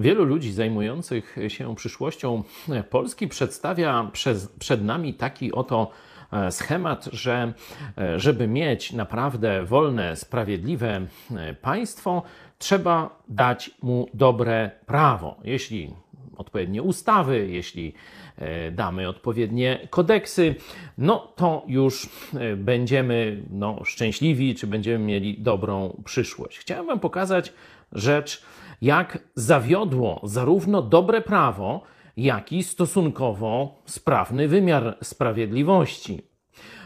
[0.00, 2.42] Wielu ludzi zajmujących się przyszłością
[2.90, 5.90] Polski przedstawia przez, przed nami taki oto
[6.32, 7.52] e, schemat, że
[7.98, 12.22] e, żeby mieć naprawdę wolne, sprawiedliwe e, państwo,
[12.58, 15.36] trzeba dać mu dobre prawo.
[15.44, 15.90] Jeśli
[16.36, 17.94] odpowiednie ustawy, jeśli
[18.72, 20.54] damy odpowiednie kodeksy,
[20.98, 22.08] no to już
[22.56, 26.58] będziemy no, szczęśliwi, czy będziemy mieli dobrą przyszłość.
[26.58, 27.52] Chciałem Wam pokazać
[27.92, 28.42] rzecz,
[28.80, 31.82] jak zawiodło zarówno dobre prawo,
[32.16, 36.22] jak i stosunkowo sprawny wymiar sprawiedliwości.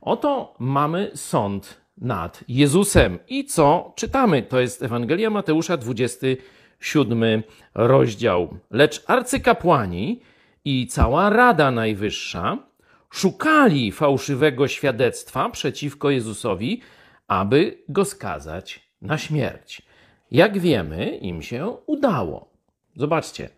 [0.00, 3.18] Oto mamy sąd nad Jezusem.
[3.28, 4.42] I co czytamy?
[4.42, 7.42] To jest Ewangelia Mateusza, 27
[7.74, 8.58] rozdział.
[8.70, 10.20] Lecz arcykapłani
[10.64, 12.58] i cała Rada Najwyższa
[13.10, 16.80] szukali fałszywego świadectwa przeciwko Jezusowi,
[17.28, 19.82] aby go skazać na śmierć.
[20.30, 22.50] Jak wiemy, im się udało.
[22.96, 23.48] Zobaczcie,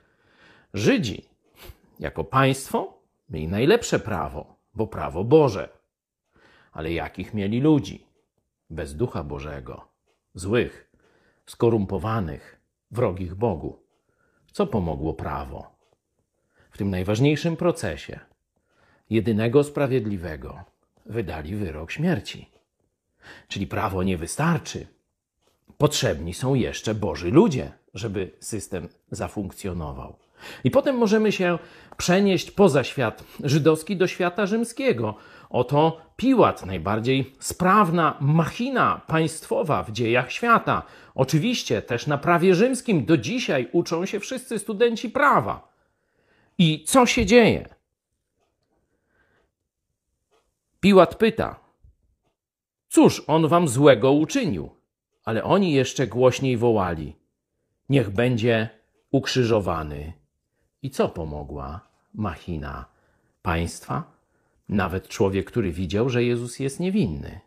[0.74, 1.28] Żydzi
[2.00, 5.69] jako państwo mieli najlepsze prawo, bo prawo Boże.
[6.72, 8.06] Ale jakich mieli ludzi?
[8.70, 9.89] Bez ducha Bożego,
[10.34, 10.91] złych,
[11.46, 13.83] skorumpowanych, wrogich Bogu.
[14.52, 15.78] Co pomogło prawo?
[16.70, 18.20] W tym najważniejszym procesie
[19.11, 20.64] jedynego sprawiedliwego
[21.06, 22.50] wydali wyrok śmierci.
[23.48, 24.86] Czyli prawo nie wystarczy
[25.78, 30.16] potrzebni są jeszcze Boży ludzie, żeby system zafunkcjonował.
[30.64, 31.58] I potem możemy się
[31.96, 35.14] przenieść poza świat żydowski do świata rzymskiego.
[35.50, 40.82] Oto Piłat, najbardziej sprawna machina państwowa w dziejach świata.
[41.14, 45.72] Oczywiście też na prawie rzymskim do dzisiaj uczą się wszyscy studenci prawa.
[46.58, 47.68] I co się dzieje?
[50.80, 51.60] Piłat pyta:
[52.88, 54.77] Cóż on wam złego uczynił?
[55.24, 57.16] Ale oni jeszcze głośniej wołali:
[57.88, 58.69] Niech będzie
[59.11, 60.12] ukrzyżowany.
[60.83, 62.84] I co pomogła machina
[63.42, 64.19] państwa?
[64.69, 67.40] Nawet człowiek, który widział, że Jezus jest niewinny.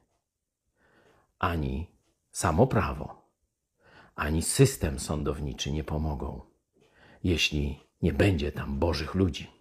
[1.40, 1.88] Ani
[2.32, 3.22] samo prawo,
[4.16, 6.42] ani system sądowniczy nie pomogą,
[7.24, 9.61] jeśli nie będzie tam Bożych ludzi.